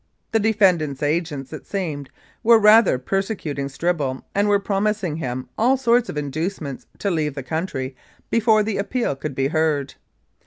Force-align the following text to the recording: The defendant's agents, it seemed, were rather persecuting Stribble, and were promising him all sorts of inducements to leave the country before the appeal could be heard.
The 0.31 0.39
defendant's 0.39 1.03
agents, 1.03 1.53
it 1.53 1.67
seemed, 1.67 2.09
were 2.41 2.57
rather 2.57 2.97
persecuting 2.97 3.69
Stribble, 3.69 4.25
and 4.33 4.47
were 4.49 4.57
promising 4.57 5.17
him 5.17 5.47
all 5.59 5.77
sorts 5.77 6.09
of 6.09 6.17
inducements 6.17 6.87
to 6.97 7.11
leave 7.11 7.35
the 7.35 7.43
country 7.43 7.95
before 8.31 8.63
the 8.63 8.79
appeal 8.79 9.15
could 9.15 9.35
be 9.35 9.49
heard. 9.49 9.93